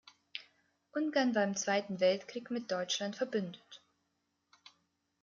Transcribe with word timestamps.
Ungarn 0.93 1.35
war 1.35 1.43
im 1.43 1.55
Zweiten 1.55 1.99
Weltkrieg 1.99 2.49
mit 2.49 2.71
Deutschland 2.71 3.15
verbündet. 3.15 3.83